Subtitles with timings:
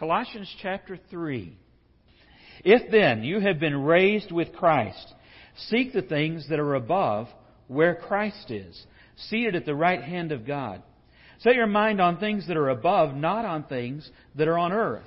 [0.00, 1.54] Colossians chapter 3.
[2.64, 5.12] If then you have been raised with Christ,
[5.68, 7.28] seek the things that are above,
[7.68, 8.82] where Christ is,
[9.28, 10.82] seated at the right hand of God.
[11.40, 15.04] Set your mind on things that are above, not on things that are on earth.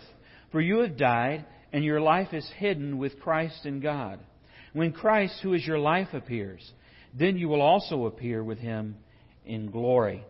[0.51, 4.19] For you have died, and your life is hidden with Christ in God.
[4.73, 6.71] When Christ, who is your life, appears,
[7.17, 8.97] then you will also appear with him
[9.43, 10.23] in glory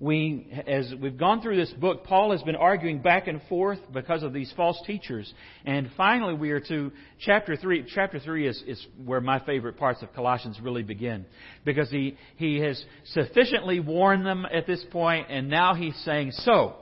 [0.00, 4.22] we, as we've gone through this book, Paul has been arguing back and forth because
[4.22, 5.30] of these false teachers.
[5.66, 7.84] And finally, we are to chapter 3.
[7.94, 11.26] Chapter 3 is, is where my favorite parts of Colossians really begin.
[11.66, 16.76] Because he, he has sufficiently warned them at this point, and now he's saying, so,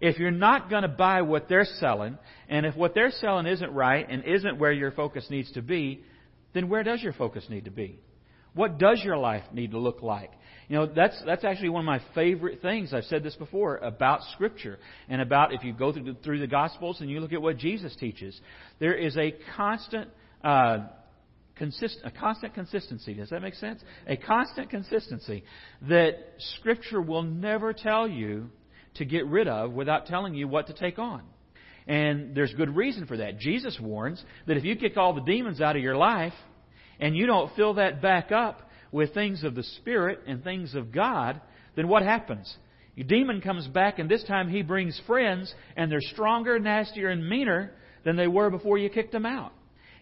[0.00, 2.16] if you're not going to buy what they're selling,
[2.48, 6.02] and if what they're selling isn't right and isn't where your focus needs to be,
[6.54, 7.98] then where does your focus need to be?
[8.54, 10.30] What does your life need to look like?
[10.68, 12.94] You know, that's, that's actually one of my favorite things.
[12.94, 14.78] I've said this before about Scripture
[15.08, 17.58] and about if you go through the, through the Gospels and you look at what
[17.58, 18.38] Jesus teaches.
[18.78, 20.08] There is a constant,
[20.42, 20.86] uh,
[21.56, 23.14] consist, a constant consistency.
[23.14, 23.82] Does that make sense?
[24.06, 25.44] A constant consistency
[25.88, 26.14] that
[26.58, 28.50] Scripture will never tell you
[28.94, 31.22] to get rid of without telling you what to take on.
[31.86, 33.38] And there's good reason for that.
[33.38, 36.32] Jesus warns that if you kick all the demons out of your life
[36.98, 38.63] and you don't fill that back up
[38.94, 41.40] with things of the Spirit and things of God,
[41.74, 42.56] then what happens?
[42.94, 47.28] Your demon comes back, and this time he brings friends, and they're stronger, nastier, and
[47.28, 47.72] meaner
[48.04, 49.52] than they were before you kicked them out.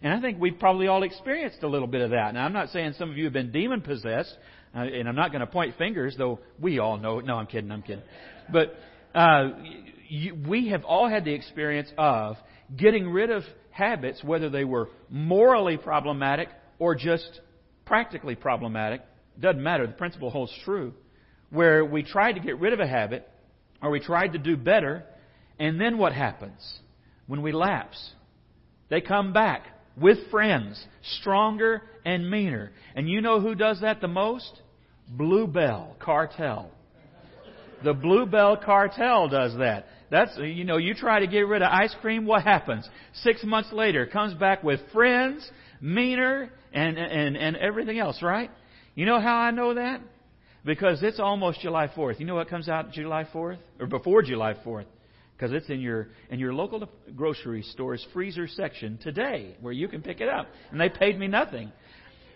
[0.03, 2.35] And I think we've probably all experienced a little bit of that.
[2.35, 4.37] Now, I'm not saying some of you have been demon possessed,
[4.77, 7.21] uh, and I'm not going to point fingers, though we all know.
[7.21, 7.73] No, I'm kidding.
[7.73, 8.05] I'm kidding.
[8.53, 8.75] But
[9.15, 9.53] uh,
[10.07, 12.37] you, we have all had the experience of
[12.77, 17.41] getting rid of habits, whether they were morally problematic or just
[17.93, 19.03] practically problematic.
[19.39, 19.87] Doesn't matter.
[19.87, 20.95] The principle holds true.
[21.51, 23.29] Where we tried to get rid of a habit,
[23.83, 25.05] or we tried to do better,
[25.59, 26.81] and then what happens?
[27.27, 28.13] When we lapse,
[28.89, 30.83] they come back with friends,
[31.19, 32.73] stronger and meaner.
[32.97, 34.63] And you know who does that the most?
[35.07, 36.71] Bluebell Cartel.
[37.85, 39.85] The Bluebell Cartel does that.
[40.13, 42.87] That's, you know, you try to get rid of ice cream, what happens?
[43.15, 45.51] Six months later, comes back with friends,
[45.81, 48.51] meaner, and, and, and everything else, right?
[48.95, 50.03] You know how I know that?
[50.67, 52.21] Because it's almost July 4th.
[52.21, 53.57] You know what comes out July 4th?
[53.81, 54.85] Or before July 4th?
[55.35, 56.87] Because it's in your, in your local
[57.17, 60.47] grocery store's freezer section today where you can pick it up.
[60.71, 61.73] And they paid me nothing.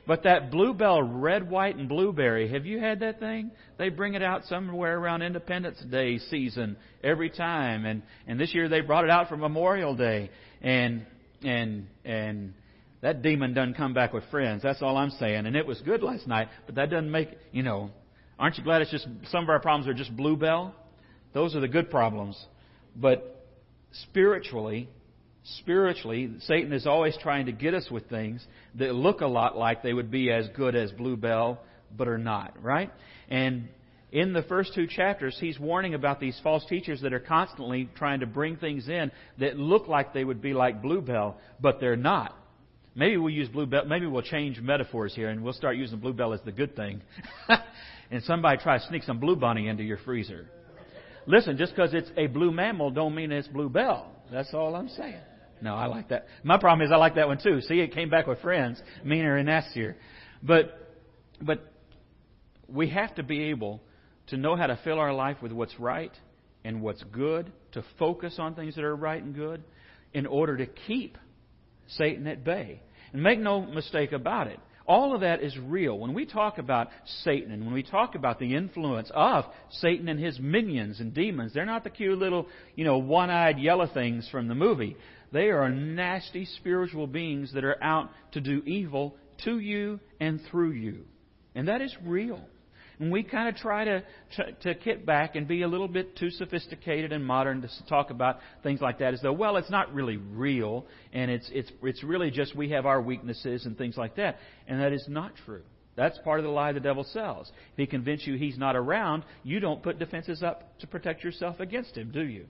[0.06, 3.50] But that Bluebell Red, White, and Blueberry, have you had that thing?
[3.76, 7.84] They bring it out somewhere around Independence Day season every time.
[7.84, 10.30] And, and this year they brought it out for Memorial Day.
[10.62, 11.06] And,
[11.42, 12.54] and, and,
[13.02, 14.62] that demon doesn't come back with friends.
[14.62, 15.46] That's all I'm saying.
[15.46, 17.90] And it was good last night, but that doesn't make, you know,
[18.38, 20.74] aren't you glad it's just, some of our problems are just bluebell?
[21.32, 22.42] Those are the good problems.
[22.96, 23.46] But
[23.92, 24.88] spiritually,
[25.60, 28.44] spiritually, Satan is always trying to get us with things
[28.76, 31.60] that look a lot like they would be as good as bluebell,
[31.96, 32.90] but are not, right?
[33.28, 33.68] And
[34.12, 38.20] in the first two chapters, he's warning about these false teachers that are constantly trying
[38.20, 42.34] to bring things in that look like they would be like bluebell, but they're not.
[42.94, 43.84] Maybe we'll use bluebell.
[43.84, 47.02] Maybe we'll change metaphors here, and we'll start using bluebell as the good thing.
[48.10, 50.46] and somebody try to sneak some blue bunny into your freezer.
[51.26, 54.10] Listen, just because it's a blue mammal, don't mean it's bluebell.
[54.32, 55.20] That's all I'm saying.
[55.62, 56.26] No, I like that.
[56.42, 57.60] My problem is I like that one too.
[57.62, 59.96] See, it came back with friends, meaner and nastier.
[60.42, 60.78] But,
[61.40, 61.72] but
[62.68, 63.82] we have to be able
[64.28, 66.12] to know how to fill our life with what's right
[66.64, 69.62] and what's good, to focus on things that are right and good,
[70.12, 71.16] in order to keep
[71.88, 72.82] Satan at bay.
[73.12, 74.58] And make no mistake about it.
[74.88, 75.98] All of that is real.
[75.98, 76.88] When we talk about
[77.24, 81.52] Satan and when we talk about the influence of Satan and his minions and demons,
[81.52, 84.96] they're not the cute little, you know, one-eyed yellow things from the movie.
[85.32, 90.72] They are nasty spiritual beings that are out to do evil to you and through
[90.72, 91.04] you.
[91.54, 92.40] And that is real.
[92.98, 94.02] And we kind of try to,
[94.62, 98.38] to, to back and be a little bit too sophisticated and modern to talk about
[98.62, 102.30] things like that as though, well, it's not really real, and it's, it's, it's really
[102.30, 104.38] just we have our weaknesses and things like that.
[104.66, 105.62] And that is not true.
[105.94, 107.50] That's part of the lie the devil sells.
[107.72, 111.60] If he convinces you he's not around, you don't put defenses up to protect yourself
[111.60, 112.46] against him, do you?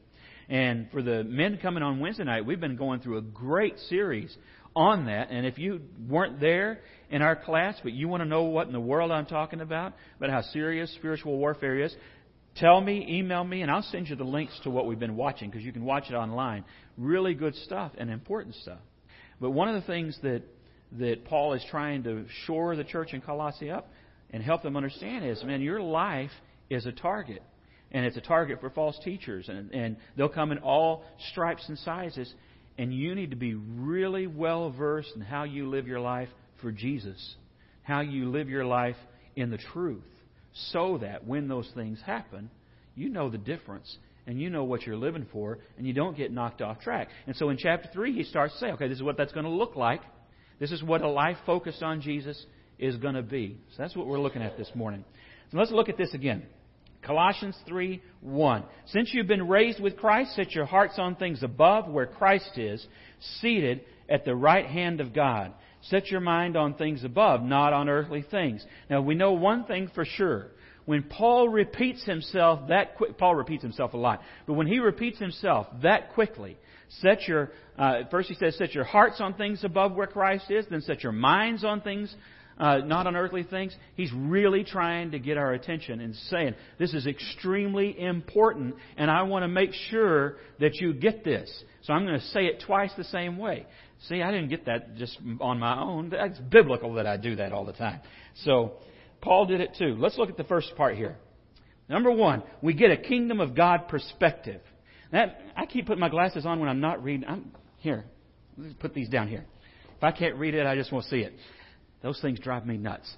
[0.49, 4.35] And for the men coming on Wednesday night, we've been going through a great series
[4.75, 5.31] on that.
[5.31, 8.73] And if you weren't there in our class, but you want to know what in
[8.73, 11.95] the world I'm talking about, about how serious spiritual warfare is,
[12.57, 15.51] tell me, email me, and I'll send you the links to what we've been watching
[15.51, 16.65] because you can watch it online.
[16.97, 18.81] Really good stuff and important stuff.
[19.41, 20.43] But one of the things that
[20.99, 23.91] that Paul is trying to shore the church in Colossae up
[24.31, 26.31] and help them understand is, man, your life
[26.71, 27.43] is a target.
[27.97, 31.79] And it's a target for false teachers, and, and they'll come in all stripes and
[31.79, 32.31] sizes.
[32.77, 36.29] And you need to be really well versed in how you live your life
[36.61, 37.37] for Jesus,
[37.85, 38.97] how you live your life
[39.35, 40.05] in the truth,
[40.73, 42.51] so that when those things happen,
[42.95, 43.97] you know the difference
[44.27, 47.09] and you know what you're living for, and you don't get knocked off track.
[47.27, 49.47] And so in chapter 3, he starts to say, okay, this is what that's going
[49.47, 50.03] to look like.
[50.59, 52.45] This is what a life focused on Jesus
[52.79, 53.57] is going to be.
[53.71, 55.03] So that's what we're looking at this morning.
[55.51, 56.43] So let's look at this again.
[57.07, 58.65] Colossians 3 1.
[58.87, 62.85] Since you've been raised with Christ, set your hearts on things above where Christ is,
[63.41, 65.53] seated at the right hand of God.
[65.83, 68.65] Set your mind on things above, not on earthly things.
[68.91, 70.49] Now we know one thing for sure.
[70.85, 75.19] When Paul repeats himself that quick, Paul repeats himself a lot, but when he repeats
[75.19, 76.57] himself that quickly,
[77.01, 80.65] set your, uh, first he says, set your hearts on things above where Christ is,
[80.71, 82.15] then set your minds on things
[82.59, 83.75] uh, not on earthly things.
[83.95, 89.23] He's really trying to get our attention and saying, this is extremely important, and I
[89.23, 91.51] want to make sure that you get this.
[91.83, 93.67] So I'm going to say it twice the same way.
[94.09, 96.13] See, I didn't get that just on my own.
[96.13, 98.01] It's biblical that I do that all the time.
[98.45, 98.75] So,
[99.23, 99.97] Paul did it too.
[99.99, 101.17] Let's look at the first part here.
[101.89, 104.61] Number one, we get a kingdom of God perspective.
[105.13, 107.27] That I keep putting my glasses on when I'm not reading.
[107.29, 108.05] I'm here.
[108.59, 109.45] Let's put these down here.
[109.97, 111.33] If I can't read it, I just won't see it.
[112.03, 113.11] Those things drive me nuts.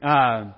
[0.00, 0.52] Uh,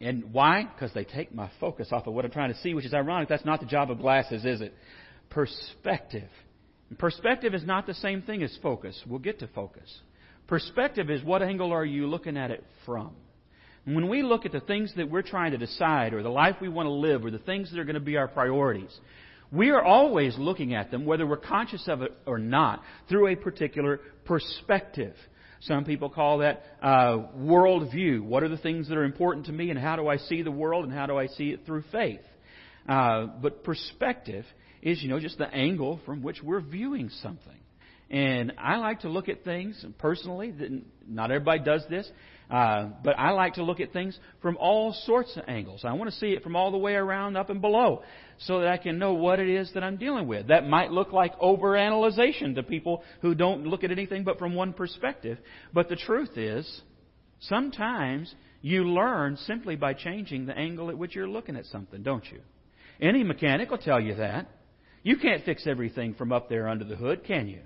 [0.00, 0.64] and why?
[0.64, 3.28] Because they take my focus off of what I'm trying to see, which is ironic.
[3.28, 4.74] That's not the job of glasses, is it?
[5.30, 6.28] Perspective.
[6.98, 9.00] Perspective is not the same thing as focus.
[9.06, 9.92] We'll get to focus.
[10.46, 13.12] Perspective is what angle are you looking at it from?
[13.84, 16.68] When we look at the things that we're trying to decide, or the life we
[16.68, 18.94] want to live, or the things that are going to be our priorities,
[19.52, 23.36] we are always looking at them, whether we're conscious of it or not, through a
[23.36, 25.14] particular perspective.
[25.64, 28.22] Some people call that uh, worldview.
[28.22, 30.50] What are the things that are important to me, and how do I see the
[30.50, 32.20] world, and how do I see it through faith?
[32.88, 34.44] Uh, but perspective
[34.82, 37.58] is, you know, just the angle from which we're viewing something.
[38.10, 40.52] And I like to look at things personally.
[41.08, 42.08] Not everybody does this,
[42.50, 45.84] uh, but I like to look at things from all sorts of angles.
[45.84, 48.02] I want to see it from all the way around, up and below
[48.38, 50.48] so that I can know what it is that I'm dealing with.
[50.48, 54.72] That might look like overanalyzation to people who don't look at anything but from one
[54.72, 55.38] perspective.
[55.72, 56.82] But the truth is,
[57.40, 62.24] sometimes you learn simply by changing the angle at which you're looking at something, don't
[62.30, 62.40] you?
[63.00, 64.48] Any mechanic will tell you that.
[65.02, 67.60] You can't fix everything from up there under the hood, can you?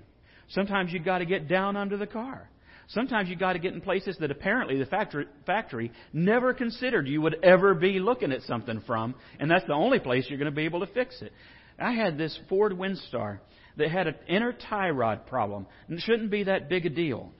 [0.49, 2.49] Sometimes you've got to get down under the car.
[2.89, 7.21] Sometimes you've got to get in places that apparently the factory, factory never considered you
[7.21, 10.55] would ever be looking at something from, and that's the only place you're going to
[10.55, 11.31] be able to fix it.
[11.77, 13.39] I had this Ford Windstar
[13.77, 17.31] that had an inner tie rod problem, and it shouldn't be that big a deal.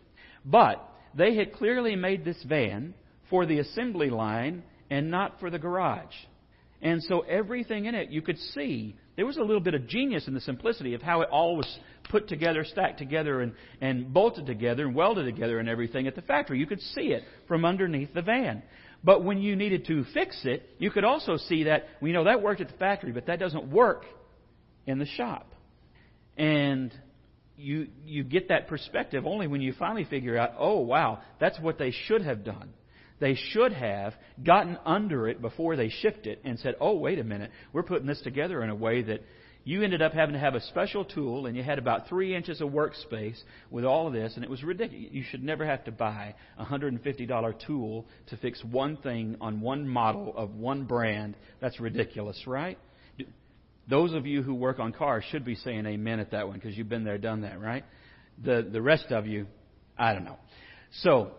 [0.45, 2.93] But they had clearly made this van
[3.29, 6.13] for the assembly line and not for the garage.
[6.81, 8.95] And so everything in it you could see.
[9.19, 11.67] There was a little bit of genius in the simplicity of how it all was
[12.09, 13.51] put together, stacked together, and,
[13.81, 16.57] and bolted together and welded together and everything at the factory.
[16.57, 18.63] You could see it from underneath the van.
[19.03, 22.41] But when you needed to fix it, you could also see that, we know that
[22.41, 24.05] worked at the factory, but that doesn't work
[24.87, 25.53] in the shop.
[26.37, 26.97] And
[27.57, 31.77] you, you get that perspective only when you finally figure out, oh, wow, that's what
[31.77, 32.69] they should have done.
[33.19, 34.13] They should have
[34.43, 38.07] gotten under it before they shipped it and said, oh, wait a minute, we're putting
[38.07, 39.21] this together in a way that
[39.65, 42.61] you ended up having to have a special tool, and you had about three inches
[42.61, 43.37] of workspace
[43.69, 45.09] with all of this, and it was ridiculous.
[45.11, 49.87] You should never have to buy a $150 tool to fix one thing on one
[49.87, 51.35] model of one brand.
[51.59, 52.79] That's ridiculous, right?
[53.89, 56.77] Those of you who work on cars should be saying amen at that one because
[56.77, 57.83] you've been there, done that, right?
[58.43, 59.47] The, the rest of you,
[59.97, 60.37] I don't know.
[61.01, 61.31] So,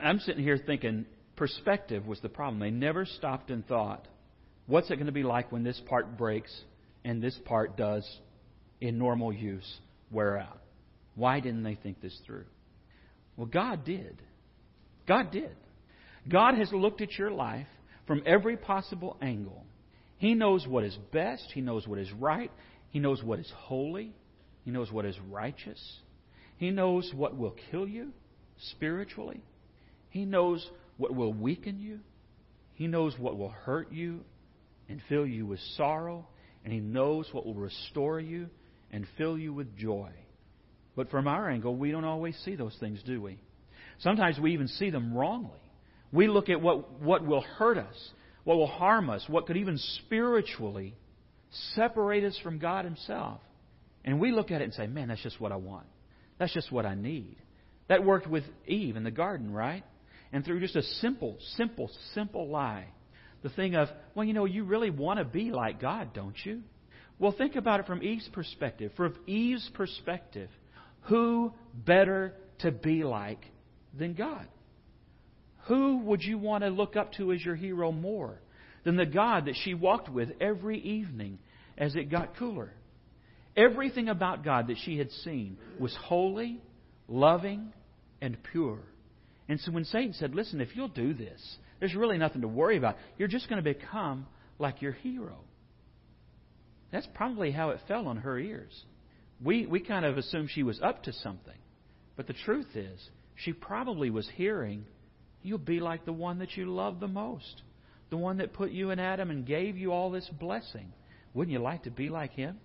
[0.00, 1.06] I'm sitting here thinking
[1.36, 2.60] perspective was the problem.
[2.60, 4.06] They never stopped and thought,
[4.66, 6.52] what's it going to be like when this part breaks
[7.04, 8.04] and this part does,
[8.80, 9.78] in normal use,
[10.10, 10.60] wear out.
[11.14, 12.44] Why didn't they think this through?
[13.36, 14.20] Well, God did.
[15.06, 15.54] God did.
[16.28, 17.68] God has looked at your life
[18.06, 19.64] from every possible angle.
[20.18, 21.44] He knows what is best.
[21.54, 22.50] He knows what is right.
[22.90, 24.12] He knows what is holy.
[24.64, 25.80] He knows what is righteous.
[26.56, 28.12] He knows what will kill you
[28.72, 29.42] spiritually.
[30.16, 32.00] He knows what will weaken you.
[32.72, 34.20] He knows what will hurt you
[34.88, 36.26] and fill you with sorrow
[36.64, 38.48] and He knows what will restore you
[38.90, 40.08] and fill you with joy.
[40.96, 43.38] But from our angle, we don't always see those things, do we?
[43.98, 45.60] Sometimes we even see them wrongly.
[46.10, 48.10] We look at what, what will hurt us,
[48.44, 50.94] what will harm us, what could even spiritually
[51.74, 53.42] separate us from God Himself.
[54.02, 55.84] And we look at it and say, man, that's just what I want.
[56.38, 57.36] That's just what I need.
[57.88, 59.84] That worked with Eve in the garden, right?
[60.32, 62.86] And through just a simple, simple, simple lie,
[63.42, 66.62] the thing of, well, you know, you really want to be like God, don't you?
[67.18, 68.92] Well, think about it from Eve's perspective.
[68.96, 70.50] From Eve's perspective,
[71.02, 73.44] who better to be like
[73.96, 74.46] than God?
[75.66, 78.40] Who would you want to look up to as your hero more
[78.84, 81.38] than the God that she walked with every evening
[81.76, 82.72] as it got cooler?
[83.56, 86.60] Everything about God that she had seen was holy,
[87.08, 87.72] loving,
[88.20, 88.80] and pure.
[89.48, 92.76] And so when Satan said, Listen, if you'll do this, there's really nothing to worry
[92.76, 92.96] about.
[93.18, 94.26] You're just going to become
[94.58, 95.38] like your hero.
[96.92, 98.84] That's probably how it fell on her ears.
[99.42, 101.58] We, we kind of assumed she was up to something.
[102.16, 104.86] But the truth is, she probably was hearing,
[105.42, 107.62] You'll be like the one that you love the most,
[108.10, 110.92] the one that put you in Adam and gave you all this blessing.
[111.34, 112.58] Wouldn't you like to be like him?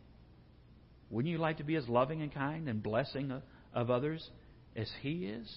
[1.11, 3.33] Wouldn't you like to be as loving and kind and blessing
[3.73, 4.27] of others
[4.75, 5.53] as he is?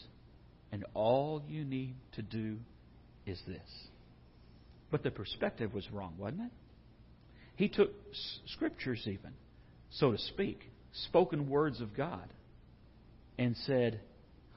[0.75, 2.57] And all you need to do
[3.27, 3.61] is this.
[4.91, 6.51] But the perspective was wrong, wasn't it?
[7.55, 7.93] He took
[8.47, 9.35] scriptures, even,
[9.93, 10.59] so to speak,
[11.07, 12.29] spoken words of God,
[13.39, 14.01] and said,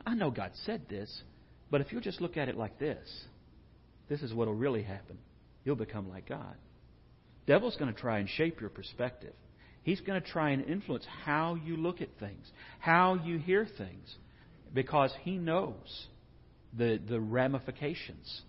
[0.08, 1.22] I know God said this,
[1.70, 3.08] but if you'll just look at it like this,
[4.10, 5.20] this is what will really happen.
[5.66, 6.56] You'll become like God.
[7.46, 9.34] Devil's going to try and shape your perspective.
[9.84, 14.16] He's going to try and influence how you look at things, how you hear things,
[14.74, 16.08] because he knows
[16.78, 18.42] the, the ramifications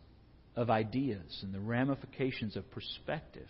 [0.57, 3.47] of ideas and the ramifications of perspective.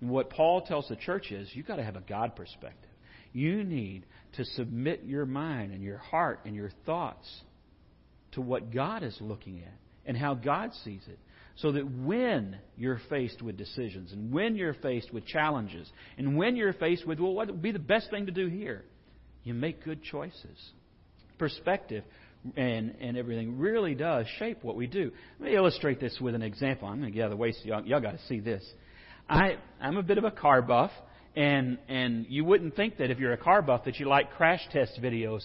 [0.00, 2.90] And what Paul tells the church is you've got to have a God perspective.
[3.32, 7.28] You need to submit your mind and your heart and your thoughts
[8.32, 9.74] to what God is looking at
[10.06, 11.18] and how God sees it.
[11.56, 16.56] So that when you're faced with decisions and when you're faced with challenges and when
[16.56, 18.84] you're faced with, well, what would be the best thing to do here?
[19.44, 20.70] You make good choices.
[21.40, 22.04] Perspective
[22.56, 25.10] and, and everything really does shape what we do.
[25.38, 26.86] Let me illustrate this with an example.
[26.86, 28.62] I'm going to get out of the way so y'all, y'all got to see this.
[29.28, 30.90] I, I'm a bit of a car buff,
[31.34, 34.60] and, and you wouldn't think that if you're a car buff that you like crash
[34.70, 35.40] test videos.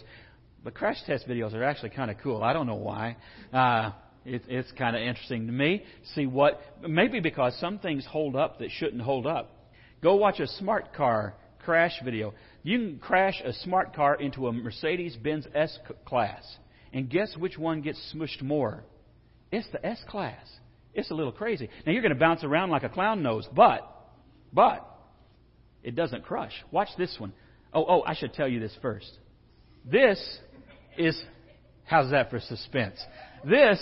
[0.63, 2.43] But crash test videos are actually kind of cool.
[2.43, 3.15] I don't know why.
[3.53, 3.91] Uh,
[4.25, 5.83] it, it's kind of interesting to me.
[6.15, 9.69] See what, maybe because some things hold up that shouldn't hold up.
[10.01, 11.35] Go watch a smart car
[11.65, 12.33] crash video.
[12.63, 16.43] You can crash a smart car into a Mercedes Benz S Class.
[16.93, 18.83] And guess which one gets smushed more?
[19.51, 20.45] It's the S Class.
[20.93, 21.69] It's a little crazy.
[21.85, 23.81] Now you're going to bounce around like a clown nose, but,
[24.53, 24.87] but,
[25.83, 26.53] it doesn't crush.
[26.71, 27.33] Watch this one.
[27.73, 29.11] Oh, oh, I should tell you this first.
[29.83, 30.39] This
[30.97, 31.21] is,
[31.83, 32.95] how's that for suspense?
[33.43, 33.79] This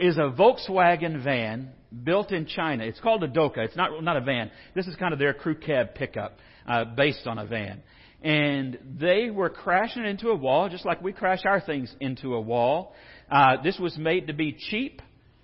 [0.00, 1.70] is a Volkswagen van
[2.02, 2.84] built in China.
[2.84, 3.62] It's called a Doka.
[3.62, 4.50] It's not, not a van.
[4.74, 7.82] This is kind of their crew cab pickup, uh, based on a van.
[8.22, 12.40] And they were crashing into a wall, just like we crash our things into a
[12.40, 12.94] wall.
[13.30, 15.02] Uh, this was made to be cheap.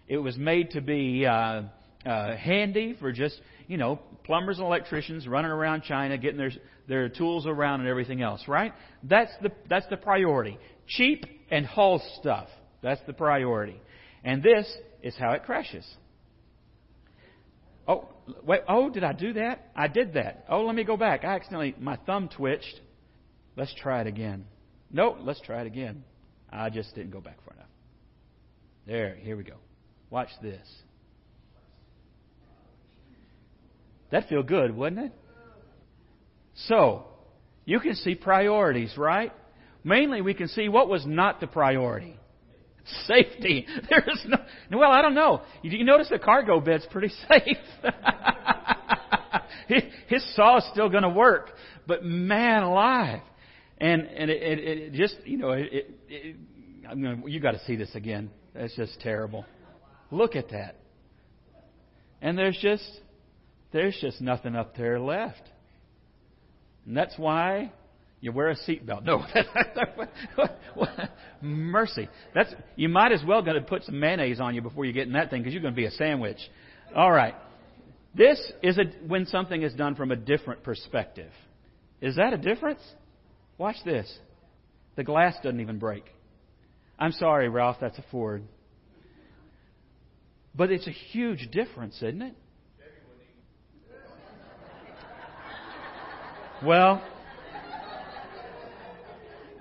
[0.08, 1.62] It was made to be uh,
[2.06, 6.52] uh, handy for just, you know, plumbers and electricians running around China, getting their
[6.88, 8.72] their tools around and everything else, right?
[9.02, 10.58] That's the that's the priority.
[10.88, 12.48] Cheap and haul stuff.
[12.82, 13.80] That's the priority.
[14.24, 14.66] And this
[15.02, 15.86] is how it crashes.
[17.86, 18.08] Oh,
[18.44, 19.70] wait, oh, did I do that?
[19.74, 20.44] I did that.
[20.48, 21.24] Oh, let me go back.
[21.24, 22.80] I accidentally, my thumb twitched.
[23.56, 24.44] Let's try it again.
[24.90, 26.04] Nope, let's try it again.
[26.52, 27.68] I just didn't go back far enough.
[28.86, 29.54] There, here we go.
[30.10, 30.66] Watch this.
[34.10, 35.12] That feel good, wouldn't it?
[36.66, 37.04] So,
[37.64, 39.32] you can see priorities, right?
[39.84, 42.18] Mainly we can see what was not the priority.
[43.06, 43.66] Safety.
[43.88, 45.42] There is no, well, I don't know.
[45.62, 47.58] You, notice the cargo bed's pretty safe.
[50.08, 51.50] His saw is still going to work.
[51.86, 53.20] But man alive.
[53.78, 56.36] And, and it, it, it just, you know, it, it,
[56.88, 58.30] I'm gonna, you got to see this again.
[58.54, 59.44] That's just terrible.
[60.10, 60.76] Look at that.
[62.20, 62.84] And there's just,
[63.72, 65.42] there's just nothing up there left.
[66.84, 67.72] And that's why
[68.20, 69.04] you wear a seatbelt.
[69.04, 69.24] No,
[71.42, 72.08] mercy.
[72.34, 75.06] That's you might as well going to put some mayonnaise on you before you get
[75.06, 76.38] in that thing because you're going to be a sandwich.
[76.94, 77.34] All right.
[78.14, 81.30] This is a, when something is done from a different perspective.
[82.00, 82.80] Is that a difference?
[83.56, 84.12] Watch this.
[84.96, 86.04] The glass doesn't even break.
[86.98, 88.42] I'm sorry, Ralph, that's a Ford.
[90.54, 92.34] But it's a huge difference, isn't it?
[96.62, 97.02] Well,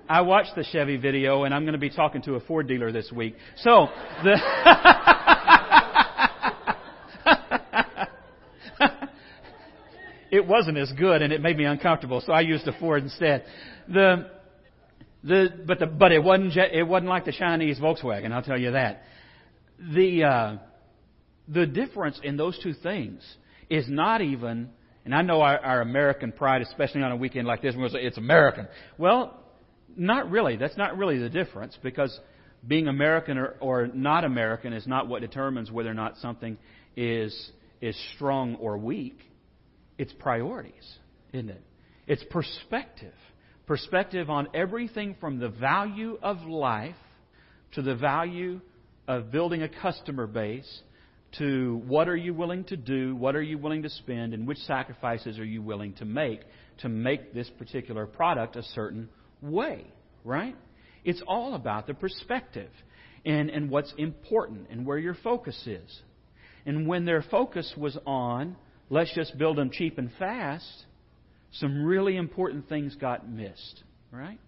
[0.09, 2.91] I watched the Chevy video, and I'm going to be talking to a Ford dealer
[2.91, 3.35] this week.
[3.57, 3.89] So
[4.23, 4.37] the
[10.31, 12.23] it wasn't as good, and it made me uncomfortable.
[12.25, 13.45] So I used a Ford instead.
[13.87, 14.31] The
[15.23, 18.31] the but the but it wasn't it wasn't like the Chinese Volkswagen.
[18.31, 19.03] I'll tell you that.
[19.93, 20.57] The uh,
[21.47, 23.21] the difference in those two things
[23.69, 24.71] is not even,
[25.05, 27.99] and I know our, our American pride, especially on a weekend like this, we'll say
[27.99, 28.67] it's American.
[28.97, 29.35] Well,
[29.95, 30.55] not really.
[30.55, 32.17] That's not really the difference because
[32.67, 36.57] being American or, or not American is not what determines whether or not something
[36.95, 39.19] is, is strong or weak.
[39.97, 40.97] It's priorities,
[41.33, 41.61] isn't it?
[42.07, 43.13] It's perspective.
[43.65, 46.95] Perspective on everything from the value of life
[47.73, 48.61] to the value
[49.07, 50.81] of building a customer base
[51.37, 54.57] to what are you willing to do, what are you willing to spend, and which
[54.59, 56.41] sacrifices are you willing to make
[56.79, 59.09] to make this particular product a certain
[59.41, 59.85] way,
[60.23, 60.55] right?
[61.03, 62.71] It's all about the perspective
[63.25, 66.01] and, and what's important and where your focus is.
[66.65, 68.55] And when their focus was on,
[68.89, 70.85] let's just build them cheap and fast,
[71.53, 74.39] some really important things got missed, right?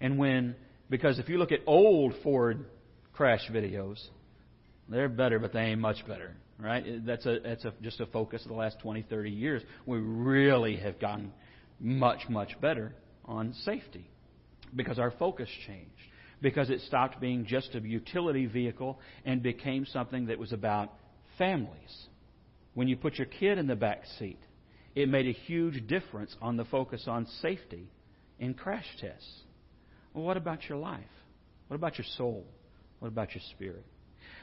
[0.00, 0.56] And when,
[0.90, 2.66] because if you look at old Ford
[3.12, 3.98] crash videos,
[4.88, 7.06] they're better, but they ain't much better, right?
[7.06, 9.62] That's a that's a, just a focus of the last 20, 30 years.
[9.86, 11.32] We really have gotten
[11.80, 14.08] much, much better on safety
[14.74, 15.90] because our focus changed.
[16.40, 20.92] Because it stopped being just a utility vehicle and became something that was about
[21.38, 22.06] families.
[22.74, 24.40] When you put your kid in the back seat,
[24.94, 27.90] it made a huge difference on the focus on safety
[28.40, 29.40] in crash tests.
[30.12, 31.04] Well, what about your life?
[31.68, 32.44] What about your soul?
[32.98, 33.84] What about your spirit?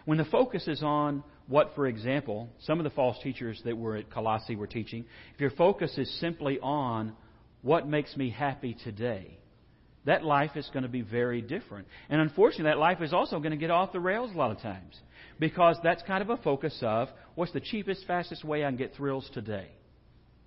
[0.06, 3.98] When the focus is on what, for example, some of the false teachers that were
[3.98, 7.14] at Colossae were teaching, if your focus is simply on
[7.62, 9.38] what makes me happy today,
[10.06, 11.88] that life is going to be very different.
[12.10, 14.62] And unfortunately, that life is also going to get off the rails a lot of
[14.62, 14.98] times
[15.40, 18.96] because that's kind of a focus of what's the cheapest, fastest way I can get
[18.96, 19.68] thrills today.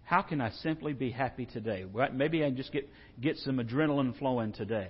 [0.04, 1.84] How can I simply be happy today?
[2.12, 2.88] Maybe I can just get,
[3.20, 4.88] get some adrenaline flowing today.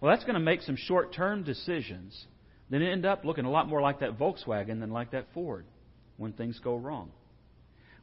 [0.00, 2.26] Well, that's going to make some short term decisions
[2.70, 5.66] that end up looking a lot more like that Volkswagen than like that Ford
[6.16, 7.10] when things go wrong.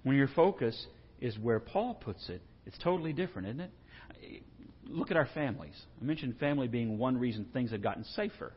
[0.04, 0.86] When your focus
[1.20, 4.44] is where Paul puts it, it's totally different, isn't it?
[4.88, 5.74] Look at our families.
[6.02, 8.54] I mentioned family being one reason things have gotten safer.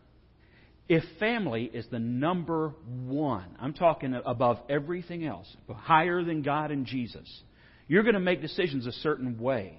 [0.89, 2.75] If family is the number
[3.07, 7.43] one, I'm talking above everything else, higher than God and Jesus,
[7.89, 9.79] you're going to make decisions a certain way.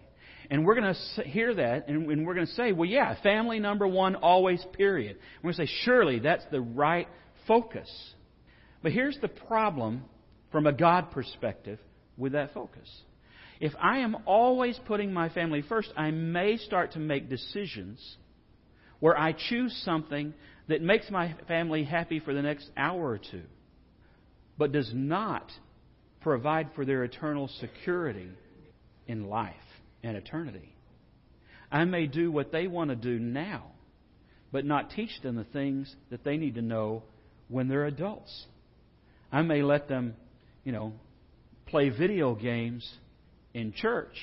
[0.50, 3.88] And we're going to hear that, and we're going to say, well, yeah, family number
[3.88, 5.18] one, always, period.
[5.42, 7.08] We're going to say, surely that's the right
[7.48, 7.90] focus.
[8.82, 10.04] But here's the problem
[10.52, 11.80] from a God perspective
[12.18, 12.88] with that focus.
[13.60, 18.18] If I am always putting my family first, I may start to make decisions
[19.00, 20.34] where I choose something
[20.68, 23.44] that makes my family happy for the next hour or two,
[24.58, 25.52] but does not
[26.22, 28.30] provide for their eternal security
[29.08, 29.56] in life
[30.04, 30.74] and eternity.
[31.72, 33.72] I may do what they want to do now,
[34.52, 37.04] but not teach them the things that they need to know
[37.48, 38.46] when they're adults.
[39.32, 40.16] I may let them,
[40.64, 40.94] you know,
[41.68, 42.90] play video games
[43.56, 44.16] in church,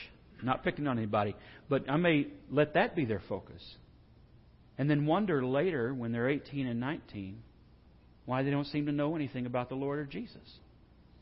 [0.42, 1.34] not picking on anybody,
[1.68, 3.62] but I may let that be their focus.
[4.78, 7.42] And then wonder later, when they're 18 and 19,
[8.26, 10.36] why they don't seem to know anything about the Lord or Jesus.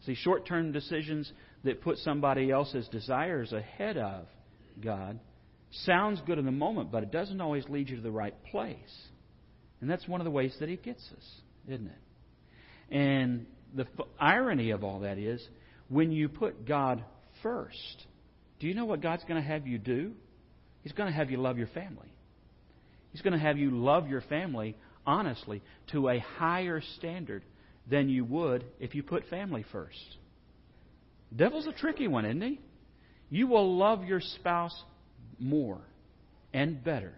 [0.05, 1.31] See, short term decisions
[1.65, 4.27] that put somebody else's desires ahead of
[4.83, 5.21] God
[5.71, 8.75] sounds good in the moment, but it doesn't always lead you to the right place.
[9.81, 12.95] And that's one of the ways that He gets us, isn't it?
[12.95, 13.87] And the
[14.19, 15.47] irony of all that is
[15.89, 17.05] when you put God
[17.43, 18.07] first,
[18.59, 20.13] do you know what God's going to have you do?
[20.83, 22.13] He's going to have you love your family.
[23.13, 24.77] He's going to have you love your family
[25.07, 27.43] honestly to a higher standard
[27.89, 30.17] than you would if you put family first.
[31.35, 32.61] Devil's a tricky one, isn't he?
[33.31, 34.75] You will love your spouse
[35.39, 35.81] more
[36.53, 37.15] and better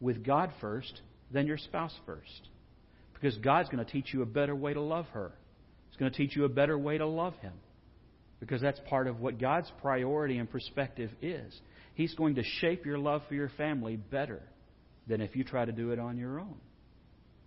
[0.00, 1.00] with God first
[1.30, 2.48] than your spouse first.
[3.14, 5.32] Because God's going to teach you a better way to love her.
[5.88, 7.54] He's going to teach you a better way to love him.
[8.40, 11.58] Because that's part of what God's priority and perspective is.
[11.94, 14.42] He's going to shape your love for your family better
[15.06, 16.56] than if you try to do it on your own.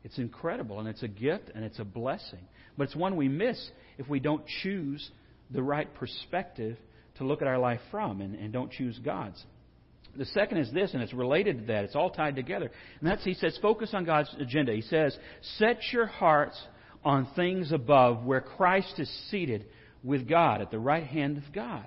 [0.03, 2.39] It's incredible, and it's a gift, and it's a blessing.
[2.77, 5.09] But it's one we miss if we don't choose
[5.51, 6.77] the right perspective
[7.17, 9.43] to look at our life from and, and don't choose God's.
[10.17, 11.83] The second is this, and it's related to that.
[11.83, 12.71] It's all tied together.
[12.99, 14.73] And that's, he says, focus on God's agenda.
[14.73, 15.15] He says,
[15.57, 16.59] set your hearts
[17.03, 19.65] on things above where Christ is seated
[20.03, 21.85] with God at the right hand of God.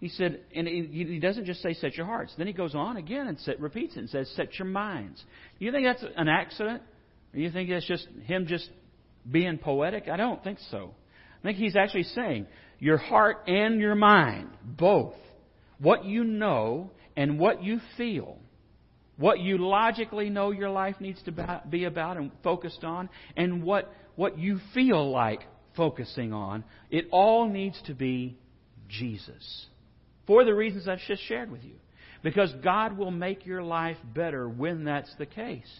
[0.00, 2.34] He said, and he doesn't just say set your hearts.
[2.36, 5.22] Then he goes on again and set, repeats it and says set your minds.
[5.58, 6.82] Do you think that's an accident?
[7.32, 8.68] You think that's just him just
[9.30, 10.08] being poetic?
[10.08, 10.94] I don't think so.
[11.40, 12.46] I think he's actually saying
[12.78, 15.14] your heart and your mind, both.
[15.78, 18.38] What you know and what you feel.
[19.16, 23.90] What you logically know your life needs to be about and focused on, and what,
[24.14, 25.40] what you feel like
[25.76, 26.64] focusing on.
[26.90, 28.38] It all needs to be
[28.88, 29.66] Jesus.
[30.26, 31.74] For the reasons I've just shared with you.
[32.22, 35.70] Because God will make your life better when that's the case.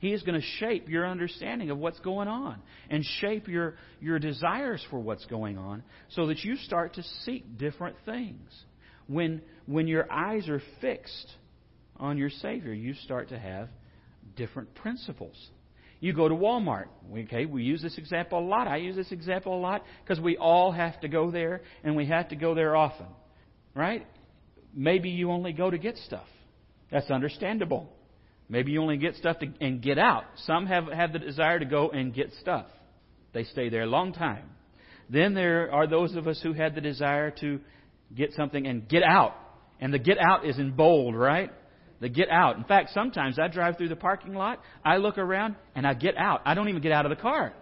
[0.00, 4.18] He is going to shape your understanding of what's going on and shape your, your
[4.18, 8.50] desires for what's going on so that you start to seek different things.
[9.06, 11.32] When, when your eyes are fixed
[11.96, 13.70] on your Savior, you start to have
[14.36, 15.36] different principles.
[16.04, 16.88] You go to Walmart.
[17.10, 18.68] Okay, we use this example a lot.
[18.68, 22.04] I use this example a lot because we all have to go there and we
[22.04, 23.06] have to go there often.
[23.74, 24.06] Right?
[24.74, 26.26] Maybe you only go to get stuff.
[26.92, 27.88] That's understandable.
[28.50, 30.24] Maybe you only get stuff to, and get out.
[30.44, 32.66] Some have, have the desire to go and get stuff.
[33.32, 34.50] They stay there a long time.
[35.08, 37.60] Then there are those of us who had the desire to
[38.14, 39.36] get something and get out.
[39.80, 41.50] And the get out is in bold, right?
[42.00, 42.56] The get out.
[42.56, 46.16] In fact, sometimes I drive through the parking lot, I look around, and I get
[46.16, 46.42] out.
[46.44, 47.52] I don't even get out of the car.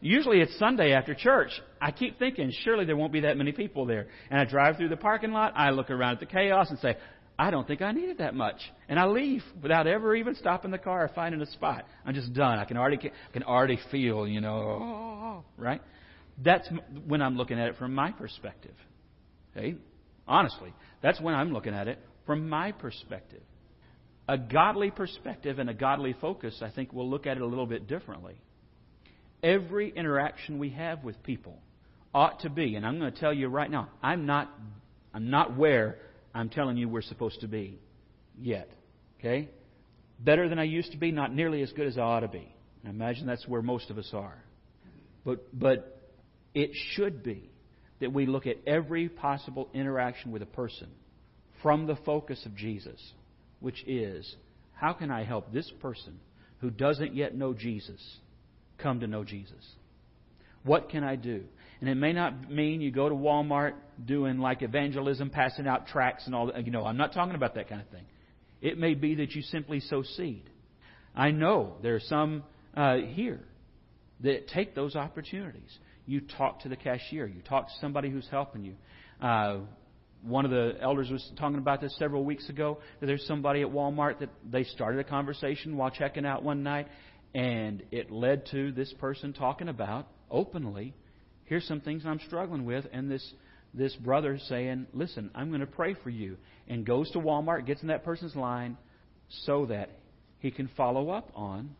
[0.00, 1.50] Usually it's Sunday after church.
[1.80, 4.08] I keep thinking, surely there won't be that many people there.
[4.30, 6.96] And I drive through the parking lot, I look around at the chaos and say,
[7.38, 8.60] I don't think I needed that much.
[8.88, 11.84] And I leave without ever even stopping the car or finding a spot.
[12.04, 12.58] I'm just done.
[12.58, 15.82] I can already, I can already feel, you know, right?
[16.42, 16.68] That's
[17.06, 18.74] when I'm looking at it from my perspective.
[19.56, 19.76] Okay?
[20.26, 23.42] Honestly, that's when I'm looking at it from my perspective.
[24.28, 27.66] A godly perspective and a godly focus, I think, we'll look at it a little
[27.66, 28.34] bit differently.
[29.42, 31.58] Every interaction we have with people
[32.12, 34.50] ought to be, and I'm going to tell you right now, I'm not,
[35.14, 35.98] I'm not where
[36.34, 37.78] I'm telling you we're supposed to be
[38.40, 38.68] yet.
[39.20, 39.48] Okay?
[40.18, 42.52] Better than I used to be, not nearly as good as I ought to be.
[42.84, 44.42] I imagine that's where most of us are.
[45.24, 46.00] But, but
[46.54, 47.50] it should be
[48.00, 50.88] that we look at every possible interaction with a person
[51.66, 53.12] from the focus of Jesus,
[53.58, 54.36] which is
[54.74, 56.20] how can I help this person
[56.60, 58.00] who doesn't yet know Jesus
[58.78, 59.74] come to know Jesus?
[60.62, 61.42] What can I do?
[61.80, 63.72] And it may not mean you go to Walmart
[64.04, 66.64] doing like evangelism, passing out tracts and all that.
[66.64, 68.04] You know, I'm not talking about that kind of thing.
[68.62, 70.48] It may be that you simply sow seed.
[71.16, 72.44] I know there are some
[72.76, 73.40] uh, here
[74.20, 75.76] that take those opportunities.
[76.06, 77.26] You talk to the cashier.
[77.26, 78.74] You talk to somebody who's helping you.
[79.20, 79.62] Uh,
[80.22, 82.78] one of the elders was talking about this several weeks ago.
[83.00, 86.88] That there's somebody at Walmart that they started a conversation while checking out one night,
[87.34, 90.94] and it led to this person talking about openly
[91.46, 93.32] here's some things I'm struggling with, and this
[93.72, 96.36] this brother saying, "Listen, I'm going to pray for you,"
[96.68, 98.76] and goes to Walmart, gets in that person's line,
[99.44, 99.90] so that
[100.38, 101.74] he can follow up on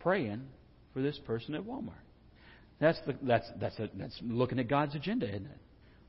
[0.00, 0.46] praying
[0.92, 1.92] for this person at Walmart.
[2.80, 5.58] That's the, that's that's a, that's looking at God's agenda, isn't it?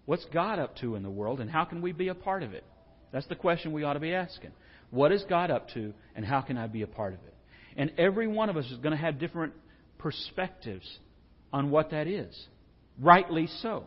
[0.05, 2.53] What's God up to in the world, and how can we be a part of
[2.53, 2.63] it?
[3.11, 4.51] That's the question we ought to be asking.
[4.91, 7.33] What is God up to, and how can I be a part of it?
[7.75, 9.53] And every one of us is going to have different
[9.97, 10.85] perspectives
[11.51, 12.35] on what that is.
[12.99, 13.85] Rightly so.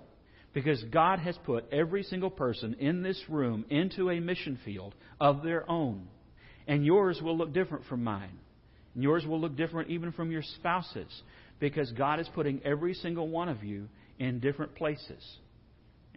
[0.53, 5.43] Because God has put every single person in this room into a mission field of
[5.43, 6.09] their own.
[6.67, 8.39] And yours will look different from mine.
[8.95, 11.23] And yours will look different even from your spouse's.
[11.61, 15.23] Because God is putting every single one of you in different places.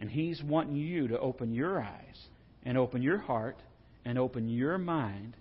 [0.02, 2.26] And He's wanting you to open your eyes
[2.64, 3.56] and open your heart
[4.04, 5.36] and open your mind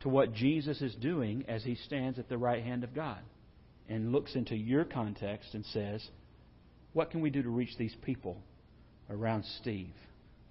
[0.00, 3.20] to what Jesus is doing as He stands at the right hand of God
[3.88, 6.04] and looks into your context and says,
[6.92, 8.36] what can we do to reach these people
[9.08, 9.94] around Steve?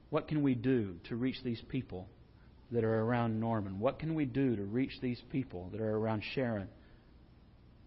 [0.10, 2.08] What can we do to reach these people
[2.72, 3.82] that are around Norman?
[3.82, 6.70] What can we do to reach these people that are around Sharon?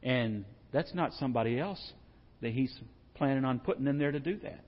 [0.03, 1.93] And that's not somebody else
[2.43, 2.79] that he's
[3.15, 4.67] planning on putting in there to do that.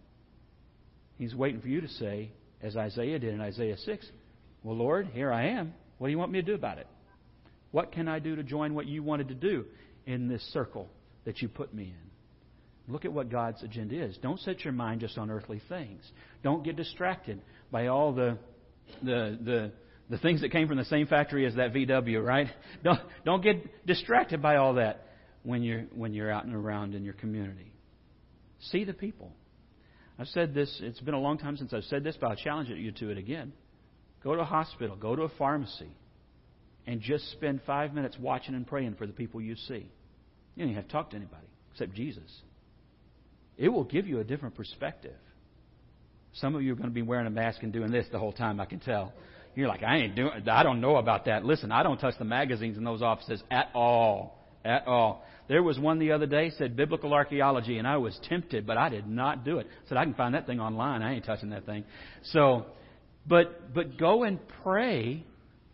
[1.19, 4.07] He's waiting for you to say, as Isaiah did in Isaiah 6,
[4.63, 5.75] Well, Lord, here I am.
[5.99, 6.87] What do you want me to do about it?
[7.71, 9.65] What can I do to join what you wanted to do
[10.07, 10.89] in this circle
[11.25, 12.93] that you put me in?
[12.93, 14.17] Look at what God's agenda is.
[14.23, 16.03] Don't set your mind just on earthly things.
[16.43, 18.39] Don't get distracted by all the
[19.03, 19.73] the the
[20.11, 22.49] the things that came from the same factory as that VW, right?
[22.85, 25.07] Don't don't get distracted by all that
[25.43, 27.73] when you're when you're out and around in your community.
[28.71, 29.33] See the people.
[30.19, 32.69] I've said this, it's been a long time since I've said this, but I'll challenge
[32.69, 33.53] you to it again.
[34.23, 35.91] Go to a hospital, go to a pharmacy,
[36.87, 39.89] and just spend five minutes watching and praying for the people you see.
[40.55, 42.31] You don't have to talk to anybody except Jesus
[43.57, 45.17] it will give you a different perspective.
[46.35, 48.33] Some of you are going to be wearing a mask and doing this the whole
[48.33, 49.13] time, I can tell.
[49.55, 51.45] You're like, I ain't doing, I don't know about that.
[51.45, 54.44] Listen, I don't touch the magazines in those offices at all.
[54.65, 55.25] At all.
[55.47, 58.89] There was one the other day said biblical archaeology, and I was tempted, but I
[58.89, 59.67] did not do it.
[59.89, 61.03] Said I can find that thing online.
[61.03, 61.85] I ain't touching that thing.
[62.33, 62.65] So,
[63.27, 65.25] but but go and pray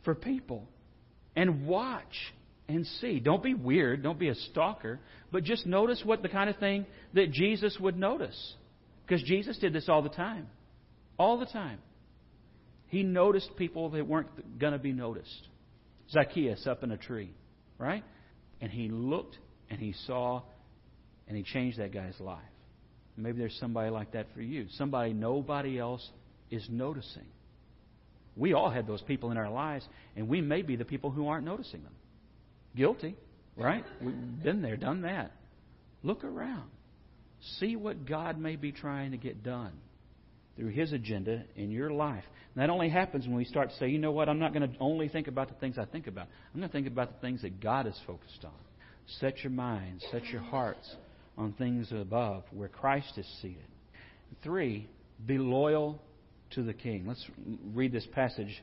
[0.05, 0.67] for people,
[1.37, 2.17] and watch
[2.75, 3.21] and see.
[3.21, 4.03] Don't be weird.
[4.03, 5.01] Don't be a stalker.
[5.33, 8.55] But just notice what the kind of thing that Jesus would notice.
[9.07, 10.49] Because Jesus did this all the time.
[11.19, 11.79] All the time.
[12.87, 15.49] He noticed people that weren't going to be noticed.
[16.11, 17.31] Zacchaeus up in a tree,
[17.79, 18.03] right?
[18.61, 19.39] And he looked
[19.71, 20.43] and he saw
[21.29, 22.41] and he changed that guy's life.
[23.17, 24.67] Maybe there's somebody like that for you.
[24.77, 26.07] Somebody nobody else
[26.51, 27.27] is noticing.
[28.37, 31.29] We all had those people in our lives, and we may be the people who
[31.29, 31.93] aren't noticing them.
[32.75, 33.17] Guilty,
[33.57, 33.85] right?
[34.01, 35.33] We've been there, done that.
[36.03, 36.71] Look around.
[37.59, 39.73] See what God may be trying to get done
[40.61, 42.25] through His agenda in your life.
[42.55, 44.71] And that only happens when we start to say, you know what, I'm not going
[44.71, 46.29] to only think about the things I think about.
[46.53, 48.53] I'm going to think about the things that God is focused on.
[49.21, 50.95] Set your minds, set your hearts
[51.39, 53.65] on things above where Christ is seated.
[54.43, 54.87] Three,
[55.25, 56.01] be loyal
[56.51, 57.07] to the king.
[57.09, 57.25] Let's
[57.73, 58.63] read this passage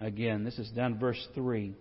[0.00, 0.42] again.
[0.42, 1.72] This is down verse 3,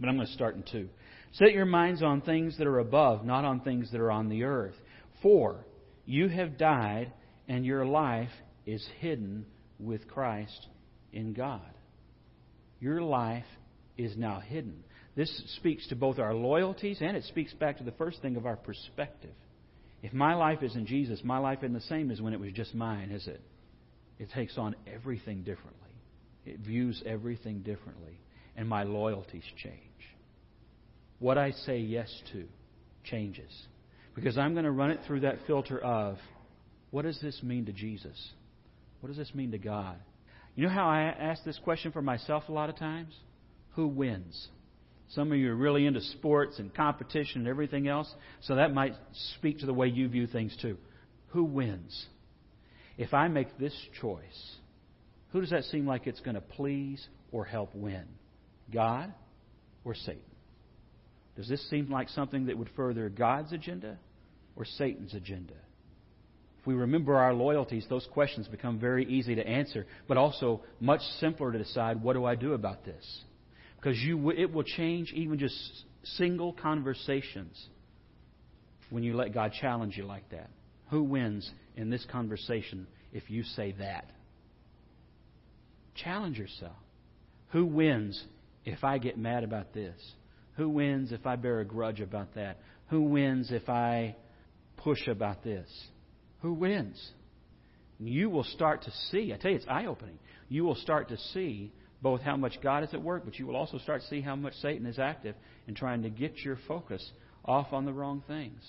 [0.00, 0.88] but I'm going to start in 2.
[1.34, 4.42] Set your minds on things that are above, not on things that are on the
[4.42, 4.74] earth.
[5.22, 5.64] For
[6.06, 7.12] you have died,
[7.48, 8.30] and your life
[8.66, 9.46] is hidden
[9.78, 10.66] with Christ
[11.12, 11.60] in God.
[12.80, 13.44] Your life
[13.96, 14.84] is now hidden.
[15.14, 18.44] This speaks to both our loyalties and it speaks back to the first thing of
[18.44, 19.34] our perspective.
[20.02, 22.52] If my life is in Jesus, my life isn't the same as when it was
[22.52, 23.40] just mine, is it?
[24.18, 25.72] It takes on everything differently.
[26.44, 28.20] It views everything differently.
[28.56, 29.74] And my loyalties change.
[31.18, 32.44] What I say yes to
[33.04, 33.50] changes.
[34.14, 36.18] Because I'm going to run it through that filter of
[36.90, 38.16] what does this mean to Jesus?
[39.06, 39.94] What does this mean to God?
[40.56, 43.14] You know how I ask this question for myself a lot of times?
[43.76, 44.48] Who wins?
[45.10, 48.94] Some of you are really into sports and competition and everything else, so that might
[49.36, 50.76] speak to the way you view things too.
[51.28, 52.06] Who wins?
[52.98, 54.56] If I make this choice,
[55.30, 58.06] who does that seem like it's going to please or help win?
[58.74, 59.14] God
[59.84, 60.20] or Satan?
[61.36, 64.00] Does this seem like something that would further God's agenda
[64.56, 65.54] or Satan's agenda?
[66.66, 71.52] We remember our loyalties, those questions become very easy to answer, but also much simpler
[71.52, 73.20] to decide what do I do about this?
[73.76, 75.56] Because you, it will change even just
[76.16, 77.68] single conversations
[78.90, 80.50] when you let God challenge you like that.
[80.90, 84.10] Who wins in this conversation if you say that?
[85.94, 86.76] Challenge yourself.
[87.50, 88.22] Who wins
[88.64, 89.96] if I get mad about this?
[90.56, 92.58] Who wins if I bear a grudge about that?
[92.88, 94.16] Who wins if I
[94.76, 95.68] push about this?
[96.42, 97.12] Who wins?
[97.98, 100.18] You will start to see, I tell you, it's eye opening.
[100.48, 101.72] You will start to see
[102.02, 104.36] both how much God is at work, but you will also start to see how
[104.36, 105.34] much Satan is active
[105.66, 107.10] in trying to get your focus
[107.44, 108.60] off on the wrong things.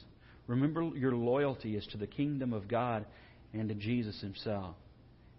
[0.48, 3.06] Remember, your loyalty is to the kingdom of God
[3.54, 4.76] and to Jesus Himself.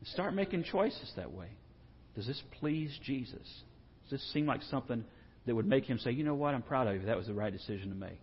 [0.05, 1.49] Start making choices that way.
[2.15, 3.33] Does this please Jesus?
[4.05, 5.05] Does this seem like something
[5.47, 7.07] that would make Him say, you know what, I'm proud of you.
[7.07, 8.21] That was the right decision to make.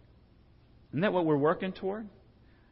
[0.92, 2.08] Isn't that what we're working toward?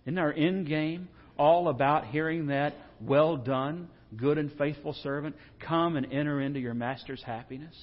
[0.06, 5.96] Isn't our end game all about hearing that, well done, good and faithful servant, come
[5.96, 7.76] and enter into your master's happiness?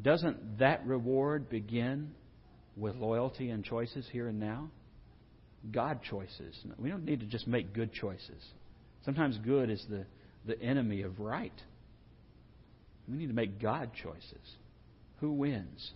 [0.00, 2.12] Doesn't that reward begin
[2.76, 4.70] with loyalty and choices here and now?
[5.70, 6.58] God choices.
[6.78, 8.42] We don't need to just make good choices.
[9.04, 10.04] Sometimes good is the,
[10.46, 11.52] the enemy of right.
[13.08, 14.56] We need to make God choices.
[15.20, 15.92] Who wins?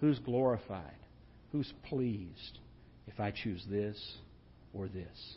[0.00, 0.96] Who's glorified?
[1.52, 2.58] Who's pleased
[3.06, 3.96] if I choose this
[4.72, 5.36] or this?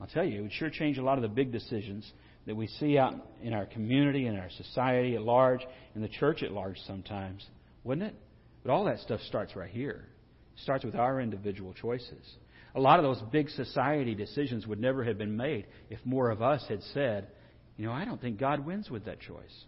[0.00, 2.10] I'll tell you, it would sure change a lot of the big decisions
[2.46, 5.60] that we see out in our community, in our society at large,
[5.94, 7.44] in the church at large sometimes,
[7.84, 8.14] wouldn't it?
[8.62, 10.06] But all that stuff starts right here.
[10.54, 12.36] It starts with our individual choices.
[12.74, 16.42] A lot of those big society decisions would never have been made if more of
[16.42, 17.28] us had said,
[17.76, 19.64] you know, I don't think God wins with that choice.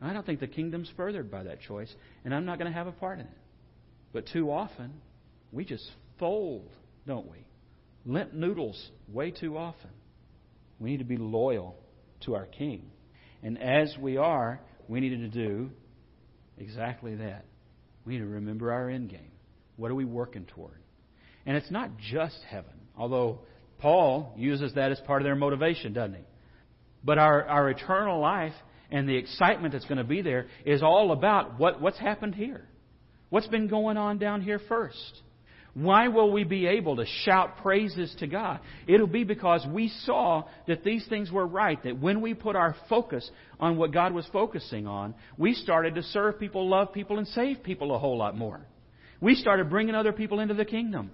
[0.00, 1.92] I don't think the kingdom's furthered by that choice,
[2.24, 3.38] and I'm not going to have a part in it.
[4.12, 4.92] But too often,
[5.52, 6.68] we just fold,
[7.06, 7.38] don't we?
[8.06, 9.90] Limp noodles way too often.
[10.78, 11.76] We need to be loyal
[12.24, 12.90] to our King.
[13.42, 15.70] And as we are, we need to do
[16.58, 17.44] exactly that.
[18.04, 19.32] We need to remember our end game.
[19.76, 20.78] What are we working toward?
[21.46, 23.40] And it's not just heaven, although
[23.78, 26.24] Paul uses that as part of their motivation, doesn't he?
[27.02, 28.54] But our, our eternal life
[28.90, 32.66] and the excitement that's going to be there is all about what, what's happened here.
[33.28, 35.22] What's been going on down here first?
[35.74, 38.60] Why will we be able to shout praises to God?
[38.86, 42.76] It'll be because we saw that these things were right, that when we put our
[42.88, 47.26] focus on what God was focusing on, we started to serve people, love people, and
[47.26, 48.60] save people a whole lot more.
[49.20, 51.10] We started bringing other people into the kingdom.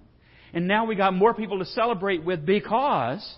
[0.53, 3.35] And now we got more people to celebrate with because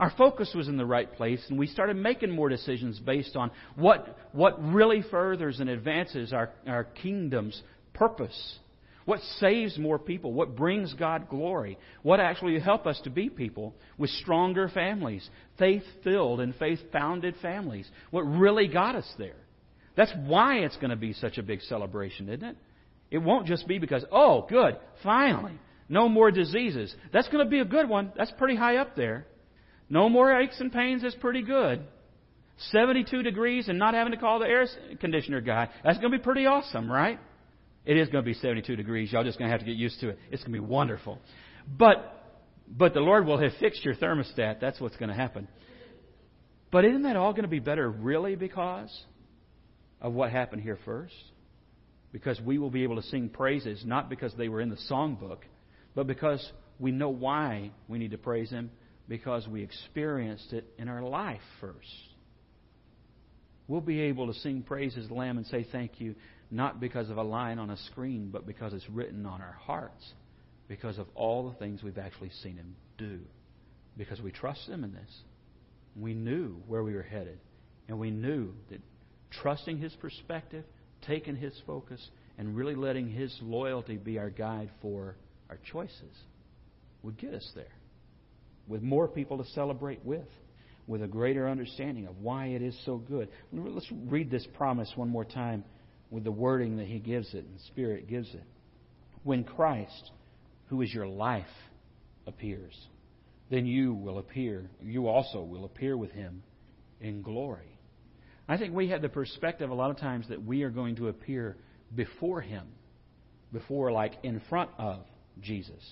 [0.00, 3.52] our focus was in the right place and we started making more decisions based on
[3.76, 8.58] what, what really furthers and advances our, our kingdom's purpose.
[9.04, 10.32] What saves more people?
[10.32, 11.78] What brings God glory?
[12.02, 17.34] What actually help us to be people with stronger families, faith filled and faith founded
[17.42, 17.88] families?
[18.10, 19.36] What really got us there?
[19.96, 22.56] That's why it's going to be such a big celebration, isn't it?
[23.10, 26.94] It won't just be because, oh, good, finally, no more diseases.
[27.12, 28.12] That's going to be a good one.
[28.16, 29.26] That's pretty high up there.
[29.90, 31.84] No more aches and pains is pretty good.
[32.70, 34.66] 72 degrees and not having to call the air
[35.00, 35.68] conditioner guy.
[35.84, 37.18] That's going to be pretty awesome, right?
[37.84, 39.12] It is going to be 72 degrees.
[39.12, 40.18] Y'all just going to have to get used to it.
[40.30, 41.18] It's going to be wonderful.
[41.66, 44.60] But, but the Lord will have fixed your thermostat.
[44.60, 45.48] That's what's going to happen.
[46.70, 48.90] But isn't that all going to be better really because
[50.00, 51.14] of what happened here first?
[52.10, 55.38] Because we will be able to sing praises not because they were in the songbook,
[55.94, 58.70] but because we know why we need to praise Him,
[59.08, 61.86] because we experienced it in our life first.
[63.68, 66.14] We'll be able to sing praises the Lamb and say thank you,
[66.54, 70.12] not because of a line on a screen, but because it's written on our hearts,
[70.68, 73.18] because of all the things we've actually seen Him do,
[73.98, 75.10] because we trust Him in this.
[75.96, 77.40] We knew where we were headed,
[77.88, 78.80] and we knew that
[79.42, 80.64] trusting His perspective,
[81.02, 82.00] taking His focus,
[82.38, 85.16] and really letting His loyalty be our guide for
[85.50, 86.16] our choices
[87.02, 87.66] would get us there
[88.68, 90.26] with more people to celebrate with
[90.86, 93.28] with a greater understanding of why it is so good.
[93.52, 95.64] Let's read this promise one more time
[96.14, 98.44] with the wording that he gives it and Spirit gives it.
[99.22, 100.10] When Christ,
[100.68, 101.44] who is your life,
[102.26, 102.74] appears,
[103.50, 106.42] then you will appear, you also will appear with him
[107.00, 107.78] in glory.
[108.48, 111.08] I think we have the perspective a lot of times that we are going to
[111.08, 111.56] appear
[111.94, 112.66] before him,
[113.52, 115.00] before, like, in front of
[115.40, 115.82] Jesus,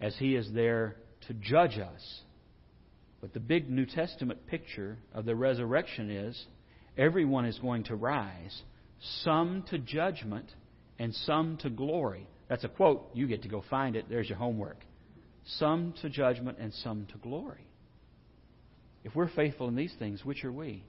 [0.00, 2.22] as he is there to judge us
[3.20, 6.46] but the big New Testament picture of the resurrection is
[6.96, 8.62] everyone is going to rise,
[9.00, 10.46] some to judgment
[10.98, 12.28] and some to glory.
[12.48, 13.10] That's a quote.
[13.14, 14.06] You get to go find it.
[14.08, 14.84] There's your homework.
[15.58, 17.66] Some to judgment and some to glory.
[19.04, 20.84] If we're faithful in these things, which are we?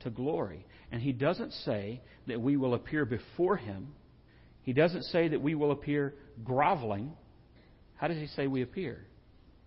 [0.00, 0.64] To glory.
[0.92, 3.88] And he doesn't say that we will appear before him.
[4.62, 7.12] He doesn't say that we will appear groveling.
[7.96, 9.04] How does he say we appear?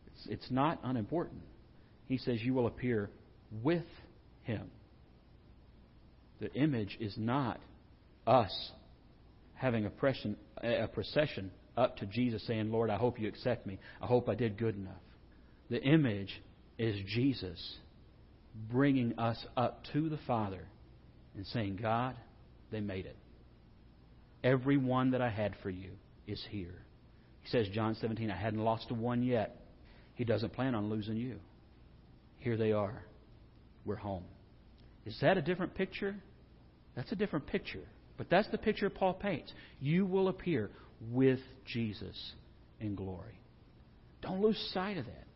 [0.07, 1.41] It's, it's not unimportant.
[2.05, 3.09] He says, You will appear
[3.63, 3.83] with
[4.43, 4.71] him.
[6.39, 7.59] The image is not
[8.25, 8.71] us
[9.55, 13.79] having a, procession, a procession up to Jesus saying, Lord, I hope you accept me.
[14.01, 14.93] I hope I did good enough.
[15.69, 16.41] The image
[16.77, 17.77] is Jesus
[18.69, 20.67] bringing us up to the Father
[21.35, 22.15] and saying, God,
[22.71, 23.15] they made it.
[24.43, 25.91] Every one that I had for you
[26.27, 26.83] is here.
[27.41, 29.59] He says, John 17, I hadn't lost a one yet.
[30.15, 31.37] He doesn't plan on losing you.
[32.39, 33.03] Here they are.
[33.85, 34.23] We're home.
[35.07, 36.15] Is that a different picture?
[36.95, 37.83] That's a different picture.
[38.17, 39.51] But that's the picture Paul paints.
[39.79, 40.69] You will appear
[41.11, 42.33] with Jesus
[42.81, 43.39] in glory.
[44.21, 45.27] Don't lose sight of that.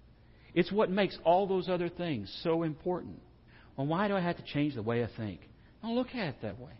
[0.53, 3.21] It's what makes all those other things so important.
[3.77, 5.39] Well, why do I have to change the way I think?
[5.81, 6.73] Don't look at it that way.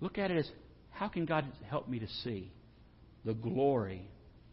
[0.00, 0.50] Look at it as
[0.90, 2.52] how can God help me to see
[3.24, 4.10] the glory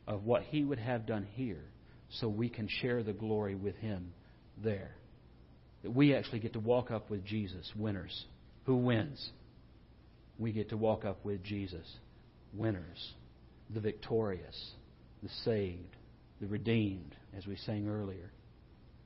[0.08, 1.65] of what He would have done here
[2.10, 4.13] so we can share the glory with Him
[4.63, 4.95] there.
[5.86, 8.26] That we actually get to walk up with Jesus, winners.
[8.65, 9.30] Who wins?
[10.39, 11.86] We get to walk up with Jesus,
[12.56, 13.13] winners,
[13.71, 14.71] the victorious,
[15.21, 15.95] the saved,
[16.41, 18.32] the redeemed, as we sang earlier,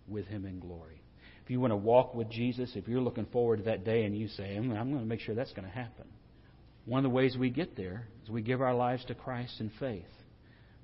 [0.08, 1.02] with Him in glory.
[1.44, 4.18] If you want to walk with Jesus, if you're looking forward to that day and
[4.18, 6.06] you say, I'm going to make sure that's going to happen,
[6.86, 9.70] one of the ways we get there is we give our lives to Christ in
[9.82, 10.06] faith.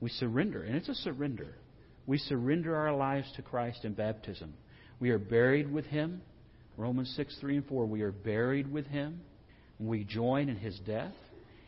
[0.02, 1.56] We surrender, and it's a surrender.
[2.06, 4.56] We surrender our lives to Christ in baptism.
[5.00, 6.22] We are buried with Him.
[6.78, 7.86] Romans 6, 3 and 4.
[7.86, 9.22] We are buried with Him.
[9.80, 11.14] We join in His death.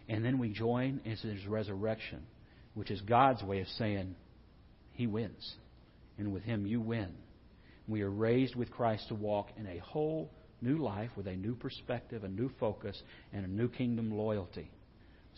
[0.09, 2.25] And then we join in His resurrection,
[2.73, 4.15] which is God's way of saying,
[4.93, 5.55] He wins.
[6.17, 7.09] And with Him, you win.
[7.87, 10.29] We are raised with Christ to walk in a whole
[10.61, 13.01] new life with a new perspective, a new focus,
[13.33, 14.69] and a new kingdom loyalty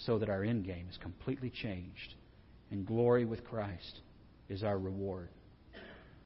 [0.05, 2.13] so that our end game is completely changed
[2.71, 4.01] And glory with Christ
[4.47, 5.29] is our reward.